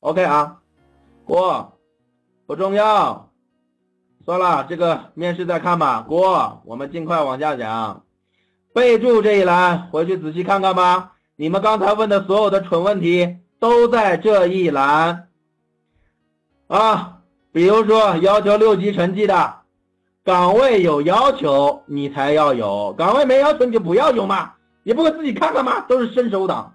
[0.00, 0.56] OK 啊，
[1.26, 1.78] 过，
[2.46, 3.30] 不重要，
[4.24, 6.00] 算了，这个面试再看吧。
[6.08, 8.02] 过，我们尽快往下讲。
[8.72, 11.12] 备注这一栏回去仔细看看吧。
[11.36, 15.28] 你们刚才问的所有的蠢问题都在这一栏
[16.68, 17.18] 啊。
[17.52, 19.54] 比如说要求六级成绩的
[20.24, 24.52] 岗位有要求，你才要有；岗位没要求，你就不要有嘛。
[24.82, 25.80] 你不会自己看看吗？
[25.82, 26.72] 都是伸手党。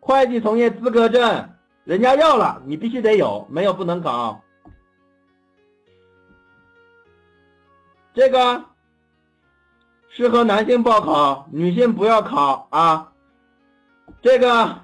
[0.00, 1.50] 会计从业资格证，
[1.86, 4.42] 人家要了，你必须得有，没有不能考。
[8.12, 8.64] 这个
[10.08, 13.12] 适合男性报考，女性不要考啊。
[14.20, 14.80] 这个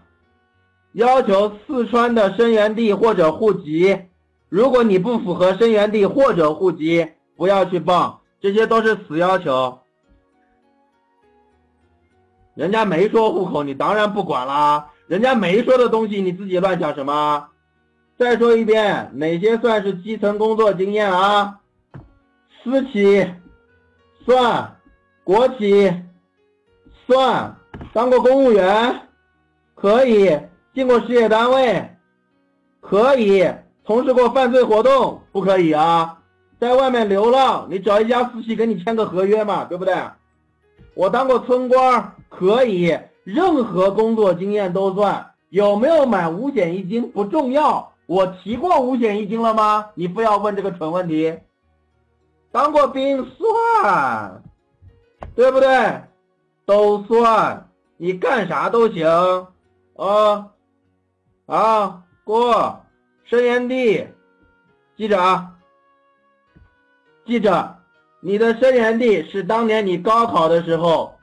[0.92, 4.06] 要求四川的生源地或者户籍。
[4.48, 9.81] 如果你不符合生源地或者户籍，不要去报，这些都是死要求。
[12.54, 14.88] 人家没说户口，你当然不管啦。
[15.06, 17.48] 人家没说的东西，你自己乱讲什么？
[18.18, 21.58] 再说一遍，哪些算是基层工作经验啊？
[22.62, 23.26] 私企
[24.24, 24.76] 算，
[25.24, 25.92] 国企
[27.06, 27.56] 算，
[27.92, 29.08] 当过公务员
[29.74, 30.38] 可以，
[30.74, 31.96] 进过事业单位
[32.80, 33.52] 可以。
[33.84, 36.18] 从事过犯罪活动不可以啊，
[36.60, 39.92] 在外面流浪，你找一家私企给你签个合约嘛，对不对？
[40.94, 45.34] 我当过村官可以，任何工作经验都算。
[45.50, 49.90] 有没有买五险一金不重要，我提过五险一金了吗？
[49.94, 51.38] 你不要问这个蠢问题。
[52.50, 54.42] 当过兵算，
[55.34, 56.00] 对不对？
[56.64, 59.06] 都算，你干啥都行
[59.96, 60.50] 啊
[61.46, 62.78] 啊过。
[63.24, 64.06] 生源地，
[64.96, 65.52] 记着啊，
[67.24, 67.76] 记着，
[68.20, 71.14] 你的生源地是当年你高考的时候，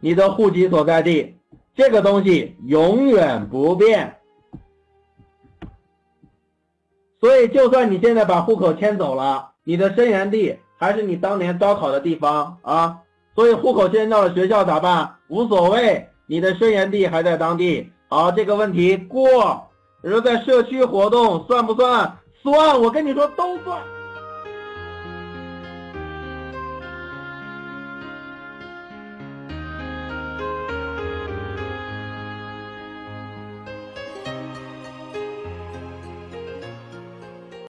[0.00, 1.36] 你的户籍所在地，
[1.74, 4.16] 这个东西永远不变。
[7.20, 13.00] 所以，就算你现在把户口迁走了，你的生源地还是你当年高考的地方啊。
[13.34, 15.16] 所以，户口迁到了学校咋办？
[15.28, 17.92] 无所谓，你的生源地还在当地。
[18.08, 19.68] 好，这个问题过。
[20.02, 22.16] 你说在社区活动算不算？
[22.42, 23.78] 算，我跟你说都算。